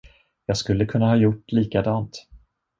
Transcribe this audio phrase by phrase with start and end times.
[0.45, 2.27] Jag skulle kunna ha gjort likadant.